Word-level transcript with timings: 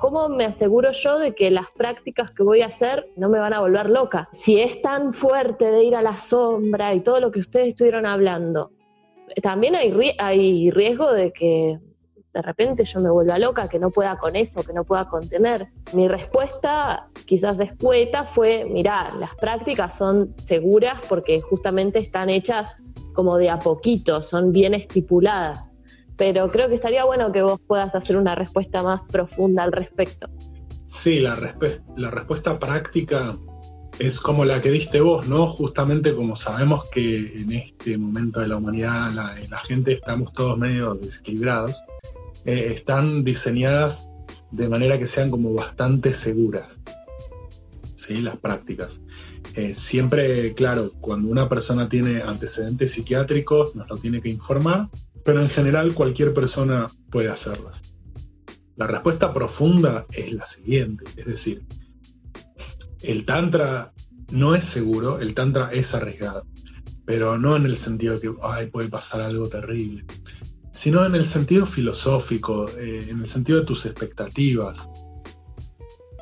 ¿Cómo 0.00 0.28
me 0.28 0.44
aseguro 0.44 0.92
yo 0.92 1.18
de 1.18 1.34
que 1.34 1.50
las 1.50 1.70
prácticas 1.72 2.30
que 2.30 2.44
voy 2.44 2.62
a 2.62 2.66
hacer 2.66 3.10
no 3.16 3.28
me 3.28 3.40
van 3.40 3.52
a 3.52 3.60
volver 3.60 3.90
loca? 3.90 4.28
Si 4.32 4.60
es 4.60 4.80
tan 4.80 5.12
fuerte 5.12 5.72
de 5.72 5.82
ir 5.82 5.96
a 5.96 6.02
la 6.02 6.16
sombra 6.16 6.94
y 6.94 7.00
todo 7.00 7.18
lo 7.18 7.32
que 7.32 7.40
ustedes 7.40 7.68
estuvieron 7.68 8.06
hablando, 8.06 8.70
también 9.42 9.74
hay, 9.74 10.14
hay 10.18 10.70
riesgo 10.70 11.12
de 11.12 11.32
que 11.32 11.80
de 12.32 12.42
repente 12.42 12.84
yo 12.84 13.00
me 13.00 13.10
vuelva 13.10 13.36
loca, 13.38 13.68
que 13.68 13.80
no 13.80 13.90
pueda 13.90 14.16
con 14.16 14.36
eso, 14.36 14.62
que 14.62 14.72
no 14.72 14.84
pueda 14.84 15.08
contener. 15.08 15.68
Mi 15.94 16.06
respuesta, 16.06 17.08
quizás 17.24 17.58
escueta, 17.58 18.22
fue, 18.22 18.64
mirá, 18.66 19.12
las 19.18 19.34
prácticas 19.34 19.96
son 19.96 20.32
seguras 20.38 21.00
porque 21.08 21.40
justamente 21.40 21.98
están 21.98 22.30
hechas 22.30 22.72
como 23.14 23.36
de 23.36 23.50
a 23.50 23.58
poquito, 23.58 24.22
son 24.22 24.52
bien 24.52 24.74
estipuladas. 24.74 25.73
Pero 26.16 26.50
creo 26.50 26.68
que 26.68 26.74
estaría 26.74 27.04
bueno 27.04 27.32
que 27.32 27.42
vos 27.42 27.60
puedas 27.66 27.94
hacer 27.94 28.16
una 28.16 28.34
respuesta 28.34 28.82
más 28.82 29.00
profunda 29.02 29.64
al 29.64 29.72
respecto. 29.72 30.28
Sí, 30.86 31.20
la, 31.20 31.36
la 31.96 32.10
respuesta 32.10 32.58
práctica 32.58 33.36
es 33.98 34.20
como 34.20 34.44
la 34.44 34.60
que 34.60 34.70
diste 34.70 35.00
vos, 35.00 35.26
¿no? 35.26 35.46
Justamente 35.46 36.14
como 36.14 36.36
sabemos 36.36 36.84
que 36.90 37.40
en 37.40 37.52
este 37.52 37.96
momento 37.96 38.40
de 38.40 38.48
la 38.48 38.56
humanidad 38.56 39.12
la, 39.12 39.34
la 39.48 39.58
gente 39.58 39.92
estamos 39.92 40.32
todos 40.32 40.58
medio 40.58 40.94
desequilibrados, 40.94 41.76
eh, 42.44 42.72
están 42.74 43.24
diseñadas 43.24 44.08
de 44.50 44.68
manera 44.68 44.98
que 44.98 45.06
sean 45.06 45.30
como 45.30 45.54
bastante 45.54 46.12
seguras. 46.12 46.80
¿sí? 47.96 48.20
Las 48.20 48.36
prácticas. 48.36 49.00
Eh, 49.54 49.74
siempre, 49.74 50.54
claro, 50.54 50.92
cuando 51.00 51.28
una 51.28 51.48
persona 51.48 51.88
tiene 51.88 52.22
antecedentes 52.22 52.92
psiquiátricos, 52.92 53.74
nos 53.74 53.88
lo 53.88 53.96
tiene 53.98 54.20
que 54.20 54.28
informar, 54.28 54.88
pero 55.24 55.40
en 55.40 55.48
general 55.48 55.94
cualquier 55.94 56.34
persona 56.34 56.90
puede 57.10 57.28
hacerlas. 57.28 57.82
La 58.76 58.86
respuesta 58.86 59.32
profunda 59.32 60.06
es 60.12 60.32
la 60.32 60.46
siguiente, 60.46 61.04
es 61.16 61.26
decir, 61.26 61.64
el 63.02 63.24
tantra 63.24 63.92
no 64.32 64.54
es 64.54 64.64
seguro, 64.64 65.20
el 65.20 65.34
tantra 65.34 65.72
es 65.72 65.94
arriesgado, 65.94 66.46
pero 67.04 67.38
no 67.38 67.56
en 67.56 67.66
el 67.66 67.78
sentido 67.78 68.14
de 68.14 68.20
que 68.20 68.34
Ay, 68.42 68.66
puede 68.66 68.88
pasar 68.88 69.20
algo 69.20 69.48
terrible 69.48 70.04
sino 70.74 71.06
en 71.06 71.14
el 71.14 71.24
sentido 71.24 71.66
filosófico, 71.66 72.68
eh, 72.70 73.06
en 73.08 73.20
el 73.20 73.26
sentido 73.28 73.60
de 73.60 73.64
tus 73.64 73.86
expectativas. 73.86 74.90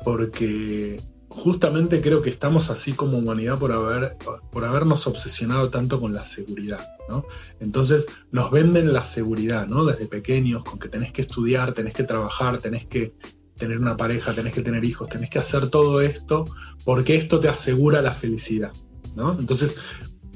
Porque 0.05 1.01
justamente 1.35 2.01
creo 2.01 2.21
que 2.21 2.29
estamos 2.29 2.69
así 2.69 2.93
como 2.93 3.17
humanidad 3.17 3.57
por, 3.57 3.71
haber, 3.71 4.17
por 4.51 4.65
habernos 4.65 5.07
obsesionado 5.07 5.69
tanto 5.69 5.99
con 5.99 6.13
la 6.13 6.25
seguridad. 6.25 6.87
¿no? 7.09 7.25
Entonces 7.59 8.05
nos 8.31 8.51
venden 8.51 8.93
la 8.93 9.03
seguridad 9.03 9.67
¿no? 9.67 9.83
desde 9.85 10.07
pequeños, 10.07 10.63
con 10.63 10.79
que 10.79 10.89
tenés 10.89 11.11
que 11.11 11.21
estudiar, 11.21 11.73
tenés 11.73 11.93
que 11.93 12.03
trabajar, 12.03 12.59
tenés 12.59 12.85
que 12.85 13.13
tener 13.57 13.79
una 13.79 13.97
pareja, 13.97 14.33
tenés 14.33 14.53
que 14.53 14.61
tener 14.61 14.85
hijos, 14.85 15.09
tenés 15.09 15.29
que 15.29 15.39
hacer 15.39 15.69
todo 15.69 16.01
esto 16.01 16.45
porque 16.85 17.15
esto 17.15 17.39
te 17.39 17.49
asegura 17.49 18.01
la 18.01 18.13
felicidad. 18.13 18.71
¿no? 19.15 19.37
Entonces, 19.37 19.75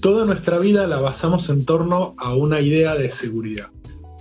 toda 0.02 0.25
nuestra 0.25 0.59
vida 0.59 0.88
la 0.88 1.00
basamos 1.00 1.50
en 1.50 1.66
torno 1.66 2.16
a 2.18 2.34
una 2.34 2.59
idea 2.59 2.95
de 2.95 3.12
seguridad 3.12 3.70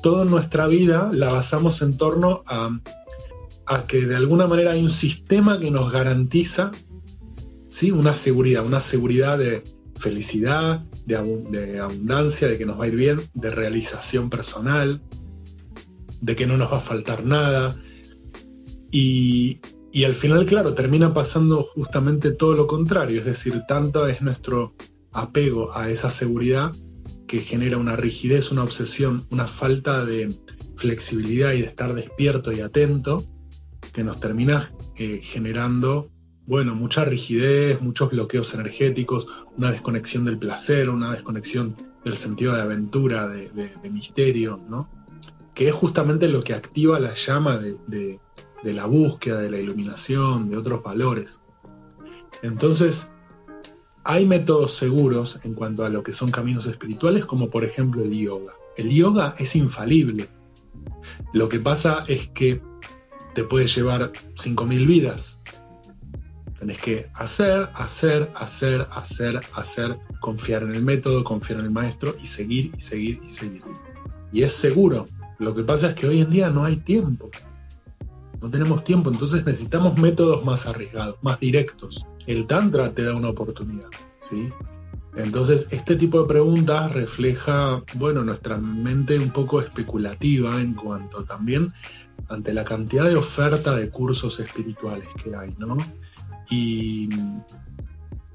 toda 0.06 0.24
nuestra 0.24 0.68
vida 0.68 1.10
la 1.12 1.32
basamos 1.32 1.82
en 1.82 1.96
torno 1.96 2.44
a, 2.46 2.70
que 3.86 4.06
de 4.06 4.16
alguna 4.16 4.46
manera 4.46 4.72
hay 4.72 4.82
un 4.82 4.90
sistema 4.90 5.58
que 5.58 5.70
nos 5.70 5.90
garantiza 5.92 6.70
¿sí? 7.68 7.90
una 7.90 8.14
seguridad, 8.14 8.64
una 8.64 8.80
seguridad 8.80 9.38
de 9.38 9.62
felicidad, 9.96 10.84
de, 11.04 11.16
abundancia, 11.78 12.48
de 12.48 12.58
que 12.58 12.66
nos 12.66 12.78
va 12.78 12.84
a 12.84 12.88
ir 12.88 12.96
bien, 12.96 13.20
de 13.34 13.50
realización 13.50 14.30
personal, 14.30 15.02
de 16.20 16.36
que 16.36 16.46
no 16.46 16.56
nos 16.56 16.72
va 16.72 16.78
a 16.78 16.80
faltar 16.80 17.24
nada. 17.24 17.76
Y, 18.90 19.60
y 19.92 20.04
al 20.04 20.14
final, 20.14 20.46
claro, 20.46 20.74
termina 20.74 21.12
pasando 21.12 21.62
justamente 21.62 22.32
todo 22.32 22.54
lo 22.54 22.66
contrario, 22.66 23.20
es 23.20 23.26
decir, 23.26 23.62
tanto 23.66 24.06
es 24.06 24.22
nuestro 24.22 24.74
apego 25.12 25.74
a 25.74 25.90
esa 25.90 26.10
seguridad 26.10 26.72
que 27.26 27.40
genera 27.40 27.78
una 27.78 27.96
rigidez, 27.96 28.52
una 28.52 28.62
obsesión, 28.62 29.26
una 29.30 29.46
falta 29.46 30.04
de 30.04 30.34
flexibilidad 30.76 31.52
y 31.52 31.62
de 31.62 31.66
estar 31.66 31.94
despierto 31.94 32.52
y 32.52 32.60
atento, 32.60 33.24
que 33.96 34.04
nos 34.04 34.20
termina 34.20 34.70
eh, 34.96 35.20
generando, 35.22 36.10
bueno, 36.46 36.74
mucha 36.74 37.06
rigidez, 37.06 37.80
muchos 37.80 38.10
bloqueos 38.10 38.52
energéticos, 38.52 39.26
una 39.56 39.70
desconexión 39.72 40.26
del 40.26 40.36
placer, 40.36 40.90
una 40.90 41.12
desconexión 41.12 41.74
del 42.04 42.18
sentido 42.18 42.54
de 42.54 42.60
aventura, 42.60 43.26
de, 43.26 43.70
misterio, 43.90 44.60
¿no? 44.68 44.90
Que 45.54 45.70
es 45.70 45.74
justamente 45.74 46.28
lo 46.28 46.44
que 46.44 46.52
activa 46.52 47.00
la 47.00 47.14
llama 47.14 47.56
de, 47.56 48.20
de 48.62 48.72
la 48.74 48.84
búsqueda, 48.84 49.40
de 49.40 49.50
la 49.50 49.60
iluminación, 49.60 50.50
de 50.50 50.58
otros 50.58 50.82
valores. 50.82 51.40
Entonces, 52.42 53.10
hay 54.04 54.26
métodos 54.26 54.74
seguros 54.74 55.40
en 55.42 55.54
cuanto 55.54 55.86
a 55.86 55.88
lo 55.88 56.02
que 56.02 56.12
son 56.12 56.30
caminos 56.30 56.66
espirituales, 56.66 57.24
como 57.24 57.48
por 57.48 57.64
ejemplo 57.64 58.04
el 58.04 58.12
yoga. 58.12 58.52
El 58.76 58.90
yoga 58.90 59.34
es 59.38 59.56
infalible. 59.56 60.28
Lo 61.32 61.48
que 61.48 61.60
pasa 61.60 62.04
es 62.08 62.28
que 62.28 62.60
te 63.36 63.44
puede 63.44 63.66
llevar 63.66 64.10
5.000 64.34 64.86
vidas. 64.86 65.38
Tenés 66.58 66.78
que 66.78 67.10
hacer, 67.14 67.68
hacer, 67.74 68.32
hacer, 68.34 68.88
hacer, 68.90 69.40
hacer, 69.54 69.98
confiar 70.20 70.62
en 70.62 70.74
el 70.74 70.82
método, 70.82 71.22
confiar 71.22 71.60
en 71.60 71.66
el 71.66 71.70
maestro 71.70 72.16
y 72.20 72.26
seguir 72.26 72.72
y 72.76 72.80
seguir 72.80 73.20
y 73.24 73.30
seguir. 73.30 73.62
Y 74.32 74.42
es 74.42 74.54
seguro. 74.54 75.04
Lo 75.38 75.54
que 75.54 75.62
pasa 75.62 75.90
es 75.90 75.94
que 75.94 76.08
hoy 76.08 76.22
en 76.22 76.30
día 76.30 76.48
no 76.48 76.64
hay 76.64 76.76
tiempo. 76.78 77.30
No 78.40 78.50
tenemos 78.50 78.82
tiempo, 78.82 79.10
entonces 79.10 79.44
necesitamos 79.44 79.98
métodos 79.98 80.42
más 80.44 80.66
arriesgados, 80.66 81.16
más 81.22 81.38
directos 81.38 82.06
el 82.26 82.46
Tantra 82.46 82.92
te 82.92 83.04
da 83.04 83.14
una 83.14 83.28
oportunidad, 83.28 83.88
¿sí? 84.18 84.50
Entonces, 85.14 85.68
este 85.70 85.96
tipo 85.96 86.22
de 86.22 86.28
preguntas 86.28 86.92
refleja, 86.92 87.82
bueno, 87.94 88.24
nuestra 88.24 88.58
mente 88.58 89.18
un 89.18 89.30
poco 89.30 89.60
especulativa 89.60 90.60
en 90.60 90.74
cuanto 90.74 91.24
también 91.24 91.72
ante 92.28 92.52
la 92.52 92.64
cantidad 92.64 93.04
de 93.08 93.16
oferta 93.16 93.74
de 93.76 93.90
cursos 93.90 94.40
espirituales 94.40 95.08
que 95.22 95.34
hay, 95.34 95.54
¿no? 95.58 95.76
Y, 96.50 97.08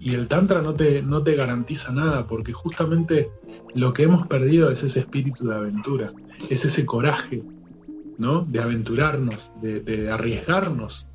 el 0.04 0.28
Tantra 0.28 0.64
no 0.64 0.74
te, 0.74 1.04
no 1.04 1.24
te 1.24 1.36
garantiza 1.36 1.92
nada, 1.92 2.26
porque 2.26 2.54
justamente 2.54 3.30
lo 3.76 3.94
que 3.94 4.04
hemos 4.04 4.26
perdido 4.26 4.72
es 4.72 4.82
ese 4.84 5.02
espíritu 5.02 5.46
de 5.48 5.56
aventura, 5.56 6.08
es 6.50 6.66
ese 6.66 6.86
coraje, 6.86 7.44
¿no? 8.18 8.42
De 8.42 8.60
aventurarnos, 8.60 9.52
de, 9.62 10.10
arriesgarnos, 10.12 11.08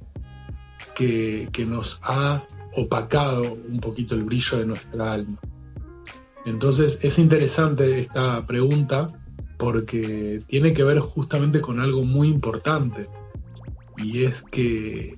que, 0.95 1.49
que 1.53 1.67
nos 1.67 1.99
ha 2.05 2.45
opacado 2.75 3.59
un 3.69 3.81
poquito 3.81 4.15
el 4.15 4.23
brillo 4.23 4.59
de 4.59 4.67
nuestra 4.67 5.13
alma. 5.13 5.39
Entonces 6.45 7.01
es 7.03 7.19
interesante 7.19 7.99
esta 7.99 8.47
pregunta 8.47 9.09
porque 9.57 10.41
tiene 10.47 10.73
que 10.73 10.85
ver 10.85 10.99
justamente 10.99 11.61
con 11.61 11.81
algo 11.81 12.05
muy 12.05 12.29
importante 12.29 13.07
y 13.97 14.25
es 14.25 14.43
que 14.43 15.17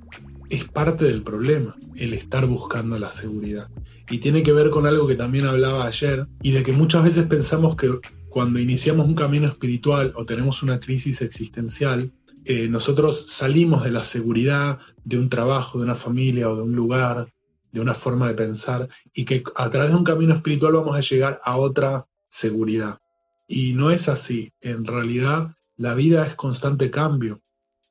es 0.50 0.65
parte 0.65 1.04
del 1.04 1.22
problema 1.22 1.76
el 1.97 2.15
estar 2.15 2.47
buscando 2.47 2.99
la 2.99 3.10
seguridad. 3.10 3.69
Y 4.10 4.19
tiene 4.19 4.43
que 4.43 4.53
ver 4.53 4.71
con 4.71 4.87
algo 4.87 5.06
que 5.06 5.16
también 5.16 5.47
hablaba 5.47 5.87
ayer 5.87 6.26
y 6.43 6.53
de 6.53 6.62
que 6.62 6.72
muchas 6.72 7.04
veces 7.04 7.26
pensamos 7.26 7.76
que 7.76 7.91
cuando 8.31 8.59
iniciamos 8.59 9.06
un 9.06 9.15
camino 9.15 9.49
espiritual 9.49 10.12
o 10.16 10.25
tenemos 10.25 10.62
una 10.62 10.81
crisis 10.81 11.20
existencial, 11.20 12.10
eh, 12.44 12.69
nosotros 12.69 13.26
salimos 13.28 13.84
de 13.84 13.91
la 13.91 14.03
seguridad 14.03 14.78
de 15.05 15.19
un 15.19 15.28
trabajo, 15.28 15.78
de 15.78 15.84
una 15.84 15.94
familia 15.94 16.49
o 16.49 16.56
de 16.56 16.62
un 16.62 16.75
lugar 16.75 17.28
de 17.72 17.81
una 17.81 17.94
forma 17.94 18.28
de 18.28 18.34
pensar 18.34 18.88
y 19.12 19.25
que 19.25 19.43
a 19.55 19.70
través 19.70 19.91
de 19.91 19.97
un 19.97 20.05
camino 20.05 20.34
espiritual 20.34 20.72
vamos 20.72 20.97
a 20.97 21.00
llegar 21.00 21.41
a 21.44 21.56
otra 21.56 22.06
seguridad. 22.31 22.99
Y 23.48 23.72
no 23.72 23.91
es 23.91 24.09
así. 24.09 24.53
En 24.60 24.84
realidad 24.84 25.56
la 25.76 25.94
vida 25.94 26.25
es 26.26 26.37
constante 26.37 26.90
cambio. 26.90 27.40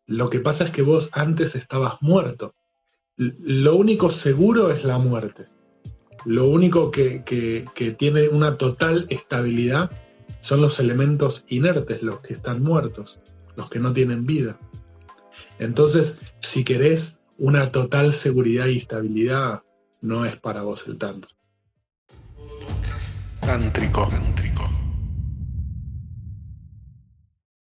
Lo 0.06 0.30
que 0.30 0.40
pasa 0.40 0.64
es 0.64 0.72
que 0.72 0.84
vos 0.84 1.10
antes 1.12 1.56
estabas 1.56 1.96
muerto. 2.00 2.56
Lo 3.18 3.76
único 3.76 4.10
seguro 4.10 4.72
es 4.72 4.86
la 4.86 5.00
muerte. 5.00 5.48
Lo 6.24 6.48
único 6.48 6.92
que, 6.92 7.24
que 7.26 7.92
tiene 7.92 8.30
una 8.30 8.58
total 8.58 9.06
estabilidad 9.10 9.92
son 10.40 10.62
los 10.62 10.80
elementos 10.80 11.44
inertes, 11.48 12.04
los 12.04 12.20
que 12.22 12.34
están 12.34 12.62
muertos, 12.62 13.20
los 13.56 13.70
que 13.70 13.80
no 13.80 13.92
tienen 13.94 14.26
vida. 14.26 14.60
Entonces, 15.60 16.20
si 16.42 16.64
querés 16.64 17.20
una 17.38 17.72
total 17.72 18.14
seguridad 18.14 18.68
y 18.68 18.78
estabilidad, 18.78 19.64
no 20.02 20.26
es 20.26 20.38
para 20.38 20.62
vos 20.62 20.86
el 20.88 20.98
tanto. 20.98 21.28
Tántrico. 23.42 24.10